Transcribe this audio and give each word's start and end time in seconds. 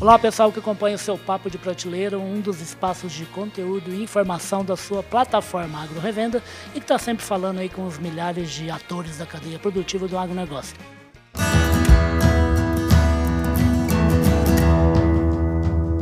Olá 0.00 0.18
pessoal 0.18 0.50
que 0.50 0.58
acompanha 0.58 0.96
o 0.96 0.98
seu 0.98 1.18
Papo 1.18 1.50
de 1.50 1.58
Prateleira, 1.58 2.18
um 2.18 2.40
dos 2.40 2.62
espaços 2.62 3.12
de 3.12 3.26
conteúdo 3.26 3.92
e 3.92 4.02
informação 4.02 4.64
da 4.64 4.74
sua 4.74 5.02
plataforma 5.02 5.82
Agro 5.82 6.00
Revenda 6.00 6.42
e 6.70 6.78
que 6.78 6.84
está 6.84 6.98
sempre 6.98 7.22
falando 7.22 7.58
aí 7.58 7.68
com 7.68 7.86
os 7.86 7.98
milhares 7.98 8.50
de 8.50 8.70
atores 8.70 9.18
da 9.18 9.26
cadeia 9.26 9.58
produtiva 9.58 10.08
do 10.08 10.16
agronegócio. 10.16 10.74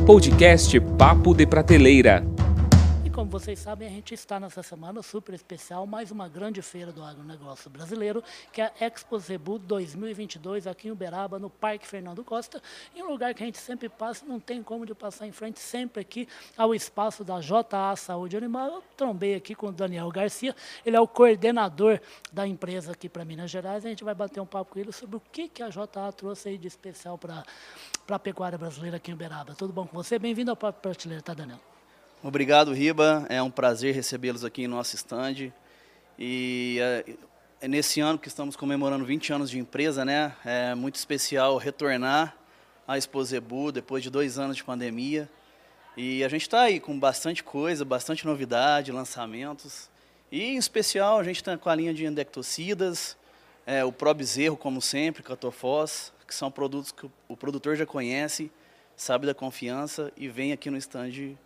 Podcast 0.05 0.79
Papo 0.97 1.35
de 1.35 1.45
Prateleira 1.45 2.23
vocês 3.39 3.59
sabem, 3.59 3.87
a 3.87 3.91
gente 3.91 4.13
está 4.13 4.37
nessa 4.37 4.61
semana 4.61 5.01
super 5.01 5.33
especial, 5.33 5.87
mais 5.87 6.11
uma 6.11 6.27
grande 6.27 6.61
feira 6.61 6.91
do 6.91 7.01
agronegócio 7.01 7.69
brasileiro, 7.69 8.21
que 8.51 8.61
é 8.61 8.65
a 8.65 8.85
Expo 8.85 9.17
Zebu 9.17 9.57
2022, 9.57 10.67
aqui 10.67 10.89
em 10.89 10.91
Uberaba, 10.91 11.39
no 11.39 11.49
Parque 11.49 11.87
Fernando 11.87 12.21
Costa, 12.21 12.61
em 12.93 13.01
um 13.01 13.07
lugar 13.07 13.33
que 13.33 13.41
a 13.41 13.45
gente 13.45 13.57
sempre 13.57 13.87
passa, 13.87 14.25
não 14.25 14.41
tem 14.41 14.61
como 14.61 14.85
de 14.85 14.93
passar 14.93 15.25
em 15.25 15.31
frente, 15.31 15.57
sempre 15.57 16.01
aqui 16.01 16.27
ao 16.57 16.75
espaço 16.75 17.23
da 17.23 17.39
JA 17.39 17.95
Saúde 17.95 18.35
Animal. 18.35 18.67
Eu 18.67 18.83
trombei 18.97 19.35
aqui 19.35 19.55
com 19.55 19.67
o 19.67 19.71
Daniel 19.71 20.09
Garcia, 20.09 20.53
ele 20.85 20.97
é 20.97 20.99
o 20.99 21.07
coordenador 21.07 22.01
da 22.33 22.45
empresa 22.45 22.91
aqui 22.91 23.07
para 23.07 23.23
Minas 23.23 23.49
Gerais, 23.49 23.85
a 23.85 23.89
gente 23.89 24.03
vai 24.03 24.13
bater 24.13 24.41
um 24.41 24.45
papo 24.45 24.73
com 24.73 24.79
ele 24.79 24.91
sobre 24.91 25.15
o 25.15 25.21
que, 25.31 25.47
que 25.47 25.63
a 25.63 25.69
JA 25.69 26.11
trouxe 26.11 26.49
aí 26.49 26.57
de 26.57 26.67
especial 26.67 27.17
para 27.17 27.45
a 28.09 28.19
pecuária 28.19 28.57
brasileira 28.57 28.97
aqui 28.97 29.11
em 29.11 29.13
Uberaba. 29.13 29.55
Tudo 29.55 29.71
bom 29.71 29.87
com 29.87 29.95
você? 29.95 30.19
Bem-vindo 30.19 30.51
ao 30.51 30.57
Papo 30.57 30.81
Prateleira, 30.81 31.23
tá, 31.23 31.33
Daniel? 31.33 31.68
Obrigado, 32.21 32.73
Riba. 32.73 33.25
É 33.29 33.41
um 33.41 33.49
prazer 33.49 33.95
recebê-los 33.95 34.43
aqui 34.43 34.63
em 34.63 34.67
nosso 34.67 34.93
estande. 34.93 35.53
E 36.17 36.77
é, 36.81 37.15
é, 37.61 37.67
nesse 37.69 38.01
ano 38.01 38.19
que 38.19 38.27
estamos 38.27 38.57
comemorando 38.57 39.05
20 39.05 39.31
anos 39.31 39.49
de 39.49 39.57
empresa, 39.57 40.03
né? 40.03 40.35
É 40.43 40.75
muito 40.75 40.95
especial 40.95 41.55
retornar 41.55 42.35
à 42.85 42.97
Exposebu 42.97 43.71
depois 43.71 44.03
de 44.03 44.09
dois 44.09 44.37
anos 44.37 44.57
de 44.57 44.65
pandemia. 44.65 45.29
E 45.95 46.21
a 46.21 46.27
gente 46.27 46.41
está 46.41 46.63
aí 46.63 46.77
com 46.81 46.99
bastante 46.99 47.41
coisa, 47.41 47.85
bastante 47.85 48.25
novidade, 48.25 48.91
lançamentos. 48.91 49.89
E 50.29 50.43
em 50.43 50.57
especial 50.57 51.19
a 51.19 51.23
gente 51.23 51.37
está 51.37 51.57
com 51.57 51.69
a 51.69 51.75
linha 51.75 51.93
de 51.93 52.03
endectocidas, 52.03 53.15
é, 53.65 53.85
o 53.85 53.93
Probezerro, 53.93 54.57
como 54.57 54.81
sempre, 54.81 55.23
Catofós, 55.23 56.11
que 56.27 56.35
são 56.35 56.51
produtos 56.51 56.91
que 56.91 57.09
o, 57.29 57.37
produtor 57.37 57.77
já 57.77 57.85
conhece, 57.85 58.51
sabe 58.97 59.25
da 59.25 59.33
confiança 59.33 60.11
e 60.17 60.27
vem 60.27 60.51
aqui 60.51 60.69
no 60.69 60.75
estande 60.75 61.37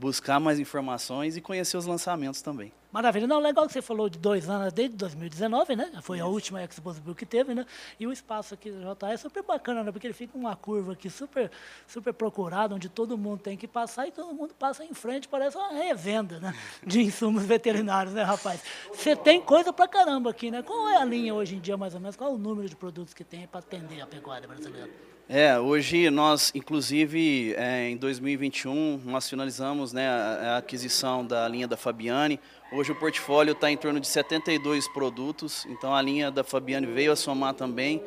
buscar 0.00 0.40
mais 0.40 0.58
informações 0.58 1.36
e 1.36 1.42
conhecer 1.42 1.76
os 1.76 1.84
lançamentos 1.84 2.40
também. 2.40 2.72
Maravilha. 2.90 3.26
Não, 3.26 3.38
legal 3.38 3.66
que 3.66 3.72
você 3.72 3.82
falou 3.82 4.08
de 4.08 4.18
dois 4.18 4.48
anos, 4.48 4.72
desde 4.72 4.96
2019, 4.96 5.76
né? 5.76 5.92
Foi 6.02 6.18
a 6.18 6.26
última 6.26 6.60
Expo 6.62 7.14
que 7.14 7.26
teve, 7.26 7.54
né? 7.54 7.66
E 8.00 8.06
o 8.06 8.12
espaço 8.12 8.54
aqui 8.54 8.70
do 8.70 8.80
JA 8.80 9.12
é 9.12 9.16
super 9.18 9.42
bacana, 9.42 9.84
né? 9.84 9.92
Porque 9.92 10.06
ele 10.06 10.14
fica 10.14 10.36
uma 10.36 10.56
curva 10.56 10.94
aqui 10.94 11.10
super, 11.10 11.50
super 11.86 12.14
procurada, 12.14 12.74
onde 12.74 12.88
todo 12.88 13.16
mundo 13.16 13.40
tem 13.40 13.58
que 13.58 13.68
passar 13.68 14.08
e 14.08 14.10
todo 14.10 14.34
mundo 14.34 14.54
passa 14.58 14.84
em 14.84 14.94
frente, 14.94 15.28
parece 15.28 15.56
uma 15.56 15.68
revenda, 15.68 16.40
né? 16.40 16.54
De 16.84 17.02
insumos 17.02 17.44
veterinários, 17.44 18.14
né, 18.14 18.22
rapaz? 18.22 18.62
Você 18.92 19.14
tem 19.14 19.40
coisa 19.40 19.70
pra 19.70 19.86
caramba 19.86 20.30
aqui, 20.30 20.50
né? 20.50 20.62
Qual 20.62 20.88
é 20.88 20.96
a 20.96 21.04
linha 21.04 21.34
hoje 21.34 21.56
em 21.56 21.60
dia, 21.60 21.76
mais 21.76 21.94
ou 21.94 22.00
menos? 22.00 22.16
Qual 22.16 22.30
é 22.30 22.34
o 22.34 22.38
número 22.38 22.68
de 22.68 22.74
produtos 22.74 23.12
que 23.12 23.22
tem 23.22 23.46
para 23.46 23.60
atender 23.60 24.00
a 24.00 24.06
pecuária 24.06 24.48
brasileira? 24.48 24.90
É, 25.32 25.56
hoje 25.60 26.10
nós, 26.10 26.50
inclusive, 26.56 27.54
é, 27.56 27.88
em 27.88 27.96
2021, 27.96 29.00
nós 29.04 29.30
finalizamos 29.30 29.92
né, 29.92 30.08
a, 30.08 30.54
a, 30.54 30.56
aquisição 30.56 31.24
da 31.24 31.46
linha 31.46 31.68
da 31.68 31.76
Fabiane. 31.76 32.40
Hoje 32.72 32.90
o 32.90 32.96
portfólio 32.96 33.52
está 33.52 33.70
em 33.70 33.76
torno 33.76 34.00
de 34.00 34.08
72 34.08 34.88
produtos, 34.88 35.64
então 35.66 35.94
a 35.94 36.02
linha 36.02 36.32
da 36.32 36.42
Fabiane 36.42 36.84
veio 36.84 37.12
a 37.12 37.16
somar 37.16 37.54
também. 37.54 38.02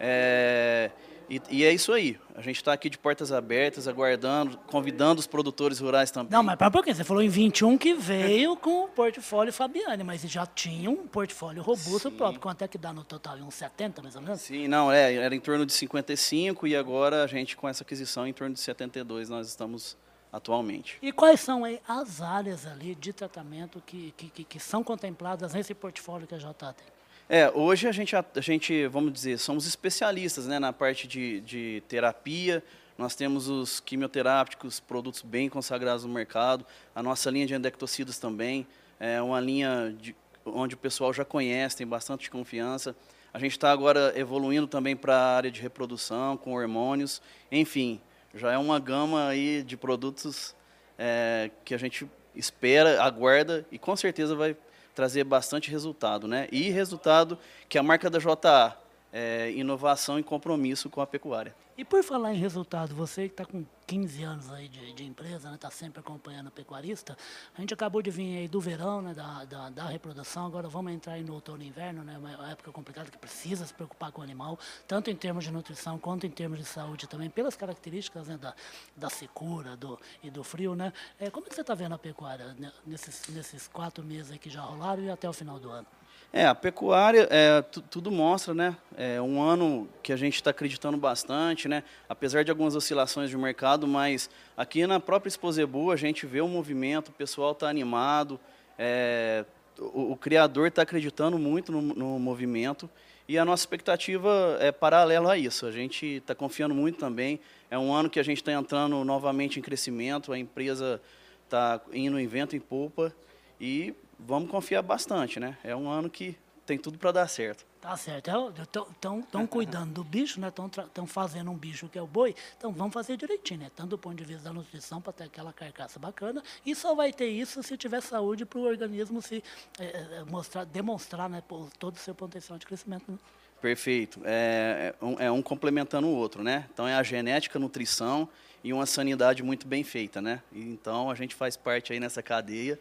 É, 0.00 0.90
e, 1.32 1.40
e, 1.48 1.64
é 1.64 1.72
isso 1.72 1.94
aí. 1.94 2.18
A 2.34 2.42
gente 2.42 2.56
está 2.56 2.74
aqui 2.74 2.90
de 2.90 2.98
portas 2.98 3.32
abertas, 3.32 3.88
aguardando, 3.88 4.58
convidando 4.66 5.18
os 5.18 5.26
produtores 5.26 5.78
rurais 5.78 6.10
também. 6.10 6.30
Não, 6.30 6.42
mas 6.42 6.56
para 6.56 6.70
por 6.70 6.84
quê? 6.84 6.94
Você 6.94 7.04
falou 7.04 7.22
em 7.22 7.28
21 7.30 7.78
que 7.78 7.94
veio 7.94 8.54
com 8.60 8.84
o 8.84 8.88
portfólio 8.88 9.50
Fabiane, 9.50 10.04
mas 10.04 10.20
já 10.22 10.44
tinha 10.44 10.90
um 10.90 11.06
portfólio 11.06 11.62
robusto 11.62 12.10
Sim. 12.10 12.16
próprio. 12.16 12.38
Quanto 12.38 12.60
é 12.60 12.68
que 12.68 12.76
dá 12.76 12.92
no 12.92 13.02
total? 13.02 13.36
Uns 13.36 13.54
70 13.54 14.02
mais 14.02 14.14
ou 14.14 14.20
menos? 14.20 14.42
Sim, 14.42 14.68
não, 14.68 14.92
é, 14.92 15.14
era 15.14 15.34
em 15.34 15.40
torno 15.40 15.64
de 15.64 15.72
55 15.72 16.66
e 16.66 16.76
agora 16.76 17.24
a 17.24 17.26
gente 17.26 17.56
com 17.56 17.66
essa 17.66 17.82
aquisição 17.82 18.26
em 18.26 18.32
torno 18.34 18.54
de 18.54 18.60
72 18.60 19.30
nós 19.30 19.48
estamos 19.48 19.96
atualmente. 20.30 20.98
E 21.00 21.12
quais 21.12 21.40
são 21.40 21.64
aí 21.64 21.80
as 21.88 22.20
áreas 22.20 22.66
ali 22.66 22.94
de 22.94 23.12
tratamento 23.12 23.82
que, 23.86 24.12
que, 24.18 24.28
que, 24.28 24.44
que 24.44 24.60
são 24.60 24.84
contempladas 24.84 25.54
nesse 25.54 25.72
portfólio 25.74 26.26
que 26.26 26.34
a 26.34 26.38
JA 26.38 26.52
tem? 26.52 27.01
É, 27.28 27.50
hoje 27.50 27.88
a 27.88 27.92
gente, 27.92 28.14
a, 28.14 28.24
a, 28.34 28.40
gente, 28.40 28.86
vamos 28.88 29.12
dizer, 29.12 29.38
somos 29.38 29.66
especialistas 29.66 30.46
né, 30.46 30.58
na 30.58 30.72
parte 30.72 31.06
de, 31.06 31.40
de 31.40 31.82
terapia, 31.88 32.62
nós 32.98 33.14
temos 33.14 33.48
os 33.48 33.80
quimioterápicos, 33.80 34.80
produtos 34.80 35.22
bem 35.22 35.48
consagrados 35.48 36.04
no 36.04 36.12
mercado, 36.12 36.66
a 36.94 37.02
nossa 37.02 37.30
linha 37.30 37.46
de 37.46 37.54
endectocidas 37.54 38.18
também, 38.18 38.66
é 39.00 39.22
uma 39.22 39.40
linha 39.40 39.94
de, 39.98 40.14
onde 40.44 40.74
o 40.74 40.78
pessoal 40.78 41.12
já 41.12 41.24
conhece, 41.24 41.76
tem 41.76 41.86
bastante 41.86 42.30
confiança. 42.30 42.94
A 43.32 43.38
gente 43.38 43.52
está 43.52 43.72
agora 43.72 44.12
evoluindo 44.14 44.66
também 44.66 44.94
para 44.94 45.16
a 45.16 45.36
área 45.36 45.50
de 45.50 45.60
reprodução, 45.60 46.36
com 46.36 46.52
hormônios, 46.52 47.22
enfim, 47.50 48.00
já 48.34 48.52
é 48.52 48.58
uma 48.58 48.78
gama 48.78 49.28
aí 49.28 49.62
de 49.62 49.76
produtos 49.76 50.54
é, 50.98 51.50
que 51.64 51.74
a 51.74 51.78
gente 51.78 52.06
espera, 52.34 53.02
aguarda 53.02 53.64
e 53.70 53.78
com 53.78 53.96
certeza 53.96 54.34
vai 54.34 54.56
trazer 54.94 55.24
bastante 55.24 55.70
resultado, 55.70 56.26
né? 56.28 56.48
E 56.52 56.70
resultado 56.70 57.38
que 57.68 57.78
a 57.78 57.82
marca 57.82 58.10
da 58.10 58.18
JA 58.18 58.76
é 59.12 59.50
inovação 59.52 60.18
e 60.18 60.22
compromisso 60.22 60.88
com 60.88 61.00
a 61.00 61.06
pecuária. 61.06 61.54
E 61.76 61.84
por 61.84 62.02
falar 62.04 62.34
em 62.34 62.36
resultado, 62.36 62.94
você 62.94 63.28
que 63.28 63.32
está 63.32 63.46
com 63.46 63.64
15 63.86 64.22
anos 64.22 64.52
aí 64.52 64.68
de, 64.68 64.92
de 64.92 65.04
empresa, 65.04 65.36
está 65.36 65.50
né, 65.50 65.56
tá 65.58 65.70
sempre 65.70 66.00
acompanhando 66.00 66.48
o 66.48 66.50
pecuarista, 66.50 67.16
a 67.56 67.60
gente 67.60 67.72
acabou 67.72 68.02
de 68.02 68.10
vir 68.10 68.38
aí 68.38 68.48
do 68.48 68.60
verão, 68.60 69.00
né, 69.00 69.14
da, 69.14 69.44
da, 69.44 69.70
da, 69.70 69.86
reprodução, 69.86 70.46
agora 70.46 70.68
vamos 70.68 70.92
entrar 70.92 71.14
aí 71.14 71.24
no 71.24 71.32
outono 71.32 71.62
e 71.62 71.66
inverno, 71.66 72.04
né, 72.04 72.18
uma 72.18 72.50
época 72.50 72.70
complicada 72.72 73.10
que 73.10 73.16
precisa 73.16 73.64
se 73.64 73.72
preocupar 73.72 74.12
com 74.12 74.20
o 74.20 74.24
animal, 74.24 74.58
tanto 74.86 75.10
em 75.10 75.16
termos 75.16 75.44
de 75.44 75.50
nutrição 75.50 75.98
quanto 75.98 76.26
em 76.26 76.30
termos 76.30 76.58
de 76.58 76.64
saúde 76.64 77.06
também, 77.06 77.30
pelas 77.30 77.56
características 77.56 78.28
né, 78.28 78.36
da, 78.36 78.54
da 78.94 79.08
secura 79.08 79.74
do, 79.74 79.98
e 80.22 80.30
do 80.30 80.44
frio. 80.44 80.74
Né? 80.74 80.92
É, 81.18 81.30
como 81.30 81.46
é 81.46 81.48
que 81.48 81.54
você 81.54 81.62
está 81.62 81.74
vendo 81.74 81.94
a 81.94 81.98
pecuária 81.98 82.54
né, 82.58 82.70
nesses, 82.86 83.26
nesses 83.28 83.66
quatro 83.66 84.04
meses 84.04 84.36
que 84.38 84.50
já 84.50 84.60
rolaram 84.60 85.02
e 85.02 85.10
até 85.10 85.28
o 85.28 85.32
final 85.32 85.58
do 85.58 85.70
ano? 85.70 85.86
É, 86.34 86.46
a 86.46 86.54
pecuária, 86.54 87.28
é, 87.30 87.60
tudo 87.60 88.10
mostra, 88.10 88.54
né? 88.54 88.74
É 88.96 89.20
um 89.20 89.42
ano 89.42 89.86
que 90.02 90.14
a 90.14 90.16
gente 90.16 90.36
está 90.36 90.48
acreditando 90.48 90.96
bastante, 90.96 91.68
né? 91.68 91.84
Apesar 92.08 92.42
de 92.42 92.50
algumas 92.50 92.74
oscilações 92.74 93.28
de 93.28 93.36
mercado, 93.36 93.86
mas 93.86 94.30
aqui 94.56 94.86
na 94.86 94.98
própria 94.98 95.28
Exposebu 95.28 95.90
a 95.90 95.96
gente 95.96 96.24
vê 96.24 96.40
o 96.40 96.48
movimento, 96.48 97.08
o 97.08 97.12
pessoal 97.12 97.52
está 97.52 97.68
animado, 97.68 98.40
é, 98.78 99.44
o, 99.78 100.12
o, 100.12 100.16
criador 100.16 100.68
está 100.68 100.80
acreditando 100.80 101.38
muito 101.38 101.70
no, 101.70 101.82
no, 101.82 102.18
movimento 102.18 102.88
e 103.28 103.36
a 103.36 103.44
nossa 103.44 103.62
expectativa 103.62 104.56
é 104.58 104.72
paralela 104.72 105.34
a 105.34 105.36
isso. 105.36 105.66
A 105.66 105.70
gente 105.70 106.06
está 106.06 106.34
confiando 106.34 106.74
muito 106.74 106.98
também. 106.98 107.40
É 107.70 107.76
um 107.76 107.92
ano 107.92 108.08
que 108.08 108.18
a 108.18 108.22
gente 108.22 108.38
está 108.38 108.52
entrando 108.52 109.04
novamente 109.04 109.58
em 109.58 109.62
crescimento, 109.62 110.32
a 110.32 110.38
empresa 110.38 110.98
está 111.44 111.78
indo 111.92 112.18
em 112.18 112.26
vento 112.26 112.56
em 112.56 112.60
polpa 112.60 113.14
e 113.60 113.94
vamos 114.26 114.50
confiar 114.50 114.82
bastante, 114.82 115.38
né? 115.38 115.56
É 115.62 115.74
um 115.74 115.88
ano 115.88 116.08
que 116.08 116.36
tem 116.64 116.78
tudo 116.78 116.98
para 116.98 117.12
dar 117.12 117.28
certo. 117.28 117.64
Tá 117.80 117.96
certo. 117.96 118.30
Estão 118.60 119.42
é, 119.42 119.46
cuidando 119.46 119.92
do 119.94 120.04
bicho, 120.04 120.40
né? 120.40 120.48
Estão 120.48 121.06
fazendo 121.06 121.50
um 121.50 121.56
bicho 121.56 121.88
que 121.88 121.98
é 121.98 122.02
o 122.02 122.06
boi. 122.06 122.34
Então 122.56 122.72
vamos 122.72 122.94
fazer 122.94 123.16
direitinho, 123.16 123.60
né? 123.60 123.70
Tanto 123.74 123.90
do 123.90 123.98
ponto 123.98 124.14
de 124.14 124.24
vista 124.24 124.44
da 124.44 124.52
nutrição 124.52 125.00
para 125.00 125.12
ter 125.12 125.24
aquela 125.24 125.52
carcaça 125.52 125.98
bacana. 125.98 126.42
E 126.64 126.74
só 126.74 126.94
vai 126.94 127.12
ter 127.12 127.26
isso 127.26 127.62
se 127.62 127.76
tiver 127.76 128.00
saúde 128.00 128.44
para 128.44 128.58
o 128.58 128.62
organismo 128.62 129.20
se 129.20 129.42
é, 129.78 129.84
é, 129.84 130.24
mostrar, 130.24 130.64
demonstrar, 130.64 131.28
né? 131.28 131.42
Todo 131.78 131.96
o 131.96 131.98
seu 131.98 132.14
potencial 132.14 132.56
de 132.56 132.66
crescimento. 132.66 133.10
Né? 133.10 133.18
Perfeito. 133.60 134.20
É, 134.24 134.94
é, 135.00 135.04
um, 135.04 135.20
é 135.20 135.30
um 135.30 135.42
complementando 135.42 136.06
o 136.06 136.14
outro, 136.14 136.44
né? 136.44 136.68
Então 136.72 136.86
é 136.86 136.94
a 136.94 137.02
genética, 137.02 137.58
a 137.58 137.60
nutrição 137.60 138.28
e 138.62 138.72
uma 138.72 138.86
sanidade 138.86 139.42
muito 139.42 139.66
bem 139.66 139.82
feita, 139.82 140.22
né? 140.22 140.40
Então 140.52 141.10
a 141.10 141.14
gente 141.16 141.34
faz 141.34 141.56
parte 141.56 141.92
aí 141.92 141.98
nessa 141.98 142.22
cadeia. 142.22 142.78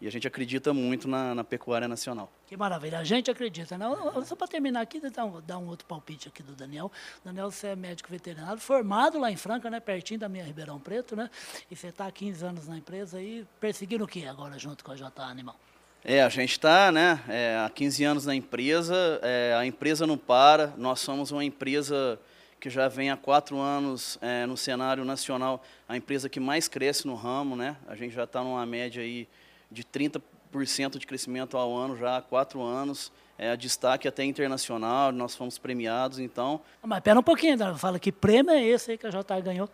E 0.00 0.06
a 0.06 0.10
gente 0.10 0.28
acredita 0.28 0.72
muito 0.72 1.08
na, 1.08 1.34
na 1.34 1.42
pecuária 1.42 1.88
nacional. 1.88 2.30
Que 2.46 2.56
maravilha, 2.56 2.98
a 3.00 3.04
gente 3.04 3.30
acredita. 3.30 3.76
Né? 3.76 3.84
Só 4.24 4.36
para 4.36 4.46
terminar 4.46 4.80
aqui, 4.80 5.00
dar 5.00 5.24
um, 5.24 5.40
dar 5.40 5.58
um 5.58 5.66
outro 5.66 5.86
palpite 5.86 6.28
aqui 6.28 6.42
do 6.42 6.52
Daniel. 6.52 6.90
Daniel, 7.24 7.50
você 7.50 7.68
é 7.68 7.76
médico 7.76 8.08
veterinário, 8.08 8.60
formado 8.60 9.18
lá 9.18 9.30
em 9.30 9.36
Franca, 9.36 9.68
né, 9.68 9.80
pertinho 9.80 10.20
da 10.20 10.28
minha 10.28 10.44
Ribeirão 10.44 10.78
Preto, 10.78 11.16
né? 11.16 11.28
E 11.68 11.74
você 11.74 11.88
está 11.88 12.06
há 12.06 12.12
15 12.12 12.44
anos 12.44 12.68
na 12.68 12.78
empresa 12.78 13.20
e 13.20 13.44
perseguindo 13.60 14.04
o 14.04 14.08
que 14.08 14.24
agora 14.26 14.56
junto 14.56 14.84
com 14.84 14.92
a 14.92 14.94
JA 14.94 15.10
Animal? 15.16 15.56
É, 16.04 16.22
a 16.22 16.28
gente 16.28 16.52
está 16.52 16.92
né, 16.92 17.20
é, 17.28 17.58
há 17.58 17.68
15 17.68 18.04
anos 18.04 18.24
na 18.24 18.34
empresa, 18.34 18.94
é, 19.20 19.54
a 19.58 19.66
empresa 19.66 20.06
não 20.06 20.16
para, 20.16 20.72
nós 20.76 21.00
somos 21.00 21.32
uma 21.32 21.44
empresa 21.44 22.18
que 22.60 22.70
já 22.70 22.88
vem 22.88 23.10
há 23.10 23.16
quatro 23.16 23.58
anos 23.58 24.16
é, 24.20 24.46
no 24.46 24.56
cenário 24.56 25.04
nacional, 25.04 25.62
a 25.88 25.96
empresa 25.96 26.28
que 26.28 26.38
mais 26.38 26.68
cresce 26.68 27.06
no 27.06 27.14
ramo, 27.16 27.56
né? 27.56 27.76
A 27.86 27.96
gente 27.96 28.14
já 28.14 28.24
está 28.24 28.42
numa 28.42 28.64
média 28.64 29.02
aí 29.02 29.28
de 29.70 29.84
30% 29.84 30.98
de 30.98 31.06
crescimento 31.06 31.56
ao 31.56 31.76
ano 31.76 31.96
já 31.96 32.16
há 32.16 32.22
quatro 32.22 32.62
anos. 32.62 33.12
É, 33.36 33.56
destaque 33.56 34.08
até 34.08 34.24
internacional, 34.24 35.12
nós 35.12 35.36
fomos 35.36 35.58
premiados, 35.58 36.18
então... 36.18 36.60
Mas 36.82 36.98
pera 37.00 37.20
um 37.20 37.22
pouquinho, 37.22 37.56
fala 37.76 37.96
que 37.96 38.10
prêmio 38.10 38.50
é 38.50 38.60
esse 38.60 38.90
aí 38.90 38.98
que 38.98 39.06
a 39.06 39.10
JA 39.10 39.40
ganhou? 39.40 39.68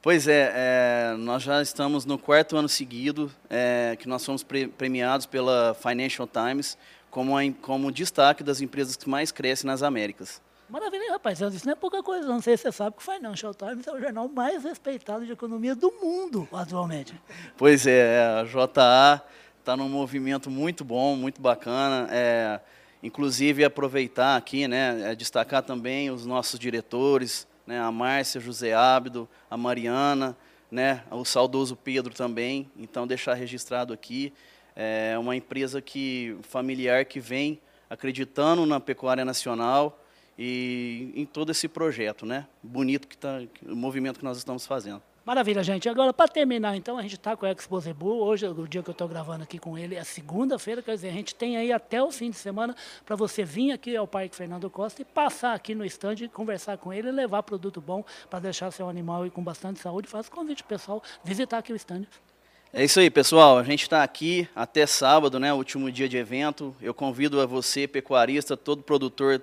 Pois 0.00 0.28
é, 0.28 0.52
é, 0.54 1.16
nós 1.16 1.42
já 1.42 1.60
estamos 1.62 2.04
no 2.04 2.18
quarto 2.18 2.56
ano 2.56 2.68
seguido 2.68 3.32
é, 3.50 3.96
que 3.98 4.08
nós 4.08 4.24
fomos 4.24 4.42
pre 4.42 4.68
premiados 4.68 5.26
pela 5.26 5.74
Financial 5.74 6.28
Times 6.28 6.76
como, 7.10 7.36
a, 7.36 7.42
como 7.60 7.92
destaque 7.92 8.42
das 8.42 8.60
empresas 8.60 8.96
que 8.96 9.08
mais 9.08 9.32
crescem 9.32 9.66
nas 9.66 9.82
Américas. 9.82 10.40
Maravilha, 10.72 11.12
rapaz. 11.12 11.38
Isso 11.38 11.66
não 11.66 11.74
é 11.74 11.76
pouca 11.76 12.02
coisa. 12.02 12.26
Não 12.26 12.40
sei 12.40 12.56
se 12.56 12.62
você 12.62 12.72
sabe 12.72 12.96
que 12.96 13.02
o 13.06 13.12
Financial 13.12 13.52
Times 13.52 13.86
é 13.86 13.92
o 13.92 14.00
jornal 14.00 14.26
mais 14.26 14.64
respeitado 14.64 15.26
de 15.26 15.30
economia 15.30 15.74
do 15.74 15.92
mundo 16.00 16.48
atualmente. 16.50 17.12
Pois 17.58 17.86
é, 17.86 18.40
a 18.40 18.44
JA 18.44 19.22
está 19.58 19.76
num 19.76 19.90
movimento 19.90 20.50
muito 20.50 20.82
bom, 20.82 21.14
muito 21.14 21.42
bacana. 21.42 22.08
É, 22.10 22.58
inclusive, 23.02 23.62
aproveitar 23.66 24.34
aqui, 24.34 24.66
né, 24.66 25.12
é 25.12 25.14
destacar 25.14 25.62
também 25.62 26.10
os 26.10 26.24
nossos 26.24 26.58
diretores, 26.58 27.46
né, 27.66 27.78
a 27.78 27.92
Márcia 27.92 28.40
José 28.40 28.72
Ábido, 28.72 29.28
a 29.50 29.58
Mariana, 29.58 30.34
né, 30.70 31.02
o 31.10 31.22
saudoso 31.22 31.76
Pedro 31.76 32.14
também. 32.14 32.70
Então, 32.78 33.06
deixar 33.06 33.34
registrado 33.34 33.92
aqui. 33.92 34.32
É 34.74 35.18
uma 35.18 35.36
empresa 35.36 35.82
que 35.82 36.34
familiar 36.40 37.04
que 37.04 37.20
vem 37.20 37.60
acreditando 37.90 38.64
na 38.64 38.80
pecuária 38.80 39.22
nacional 39.22 39.98
e 40.38 41.12
em 41.14 41.24
todo 41.24 41.50
esse 41.50 41.68
projeto, 41.68 42.24
né? 42.26 42.46
Bonito 42.62 43.06
que 43.06 43.16
tá, 43.16 43.42
o 43.62 43.76
movimento 43.76 44.18
que 44.18 44.24
nós 44.24 44.38
estamos 44.38 44.66
fazendo. 44.66 45.02
Maravilha, 45.24 45.62
gente. 45.62 45.88
Agora, 45.88 46.12
para 46.12 46.26
terminar, 46.26 46.76
então, 46.76 46.98
a 46.98 47.02
gente 47.02 47.14
está 47.14 47.36
com 47.36 47.46
o 47.46 47.48
Expo 47.48 47.78
Zebu. 47.78 48.24
Hoje, 48.24 48.44
o 48.44 48.66
dia 48.66 48.82
que 48.82 48.90
eu 48.90 48.92
estou 48.92 49.06
gravando 49.06 49.44
aqui 49.44 49.56
com 49.56 49.78
ele, 49.78 49.94
é 49.94 50.02
segunda-feira, 50.02 50.82
quer 50.82 50.96
dizer, 50.96 51.10
a 51.10 51.12
gente 51.12 51.32
tem 51.32 51.56
aí 51.56 51.72
até 51.72 52.02
o 52.02 52.10
fim 52.10 52.30
de 52.30 52.36
semana 52.36 52.74
para 53.06 53.14
você 53.14 53.44
vir 53.44 53.70
aqui 53.70 53.96
ao 53.96 54.04
Parque 54.04 54.34
Fernando 54.34 54.68
Costa 54.68 55.00
e 55.00 55.04
passar 55.04 55.54
aqui 55.54 55.76
no 55.76 55.84
estande, 55.84 56.26
conversar 56.26 56.76
com 56.76 56.92
ele, 56.92 57.12
levar 57.12 57.44
produto 57.44 57.80
bom 57.80 58.04
para 58.28 58.40
deixar 58.40 58.72
seu 58.72 58.88
animal 58.88 59.30
com 59.30 59.44
bastante 59.44 59.78
saúde. 59.78 60.08
Faz 60.08 60.28
convite 60.28 60.64
pessoal 60.64 61.00
visitar 61.22 61.58
aqui 61.58 61.72
o 61.72 61.76
estande. 61.76 62.08
É 62.72 62.82
isso 62.82 62.98
aí, 62.98 63.08
pessoal. 63.08 63.58
A 63.58 63.62
gente 63.62 63.82
está 63.82 64.02
aqui 64.02 64.48
até 64.56 64.86
sábado, 64.86 65.38
né, 65.38 65.52
último 65.52 65.92
dia 65.92 66.08
de 66.08 66.16
evento. 66.16 66.74
Eu 66.80 66.92
convido 66.92 67.40
a 67.40 67.46
você, 67.46 67.86
pecuarista, 67.86 68.56
todo 68.56 68.82
produtor 68.82 69.40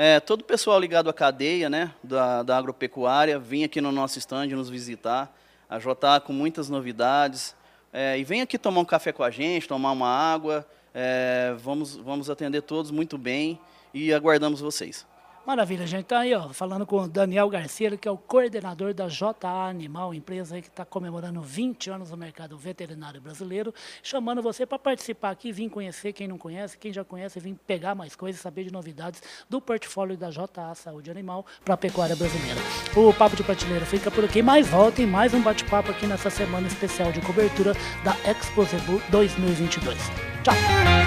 é, 0.00 0.20
todo 0.20 0.42
o 0.42 0.44
pessoal 0.44 0.78
ligado 0.78 1.10
à 1.10 1.12
cadeia 1.12 1.68
né, 1.68 1.92
da, 2.04 2.44
da 2.44 2.56
agropecuária, 2.56 3.36
vem 3.36 3.64
aqui 3.64 3.80
no 3.80 3.90
nosso 3.90 4.16
estande 4.16 4.54
nos 4.54 4.70
visitar. 4.70 5.36
A 5.68 5.76
JA 5.80 6.20
com 6.24 6.32
muitas 6.32 6.70
novidades. 6.70 7.52
É, 7.92 8.16
e 8.16 8.22
vem 8.22 8.40
aqui 8.40 8.56
tomar 8.56 8.80
um 8.80 8.84
café 8.84 9.10
com 9.10 9.24
a 9.24 9.30
gente, 9.30 9.66
tomar 9.66 9.90
uma 9.90 10.08
água. 10.08 10.64
É, 10.94 11.52
vamos, 11.58 11.96
vamos 11.96 12.30
atender 12.30 12.62
todos 12.62 12.92
muito 12.92 13.18
bem 13.18 13.58
e 13.92 14.14
aguardamos 14.14 14.60
vocês. 14.60 15.04
Maravilha, 15.48 15.86
gente. 15.86 16.00
Então 16.00 16.18
aí, 16.18 16.34
ó, 16.34 16.50
falando 16.50 16.84
com 16.84 16.98
o 16.98 17.08
Daniel 17.08 17.48
Garcia, 17.48 17.96
que 17.96 18.06
é 18.06 18.10
o 18.10 18.18
coordenador 18.18 18.92
da 18.92 19.08
JA 19.08 19.66
Animal, 19.70 20.12
empresa 20.12 20.60
que 20.60 20.68
está 20.68 20.84
comemorando 20.84 21.40
20 21.40 21.88
anos 21.88 22.10
no 22.10 22.18
mercado 22.18 22.58
veterinário 22.58 23.18
brasileiro, 23.18 23.72
chamando 24.02 24.42
você 24.42 24.66
para 24.66 24.78
participar 24.78 25.30
aqui, 25.30 25.50
vir 25.50 25.70
conhecer 25.70 26.12
quem 26.12 26.28
não 26.28 26.36
conhece, 26.36 26.76
quem 26.76 26.92
já 26.92 27.02
conhece, 27.02 27.40
vir 27.40 27.56
pegar 27.66 27.94
mais 27.94 28.14
coisas, 28.14 28.42
saber 28.42 28.64
de 28.64 28.70
novidades 28.70 29.22
do 29.48 29.58
portfólio 29.58 30.18
da 30.18 30.28
JA 30.28 30.74
Saúde 30.74 31.10
Animal 31.10 31.46
para 31.64 31.72
a 31.72 31.78
pecuária 31.78 32.14
brasileira. 32.14 32.60
O 32.94 33.10
Papo 33.14 33.34
de 33.34 33.42
Prateleira 33.42 33.86
fica 33.86 34.10
por 34.10 34.26
aqui, 34.26 34.42
mais 34.42 34.68
volta 34.68 35.00
e 35.00 35.06
mais 35.06 35.32
um 35.32 35.40
bate-papo 35.40 35.90
aqui 35.90 36.06
nessa 36.06 36.28
semana 36.28 36.66
especial 36.66 37.10
de 37.10 37.22
cobertura 37.22 37.72
da 38.04 38.14
Expo 38.30 38.66
Zebu 38.66 39.00
2022. 39.08 39.96
Tchau! 40.44 40.97